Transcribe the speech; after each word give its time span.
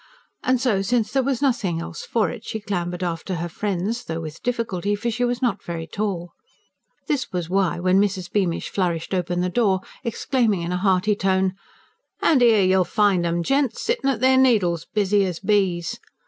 And 0.41 0.59
so, 0.59 0.81
since 0.81 1.11
there 1.11 1.21
was 1.21 1.43
nothing 1.43 1.79
else 1.79 2.01
for 2.03 2.31
it, 2.31 2.43
she 2.43 2.59
clambered 2.59 3.03
after 3.03 3.35
her 3.35 3.47
friends 3.47 4.03
though 4.05 4.19
with 4.21 4.41
difficulty; 4.41 4.95
for 4.95 5.11
she 5.11 5.23
was 5.23 5.43
not 5.43 5.61
very 5.61 5.85
tall. 5.85 6.31
This 7.05 7.31
was 7.31 7.51
why, 7.51 7.79
when 7.79 8.01
Mrs. 8.01 8.31
Beamish 8.31 8.69
flourished 8.71 9.13
open 9.13 9.41
the 9.41 9.47
door, 9.49 9.81
exclaiming 10.03 10.63
in 10.63 10.71
a 10.71 10.77
hearty 10.77 11.15
tone: 11.15 11.53
"An' 12.19 12.41
'ere 12.41 12.63
you'll 12.65 12.83
find 12.83 13.27
'em, 13.27 13.43
gents 13.43 13.79
sittin' 13.83 14.09
at 14.09 14.21
their 14.21 14.37
needles, 14.37 14.87
busy 14.91 15.23
as 15.23 15.39
bees!" 15.39 15.99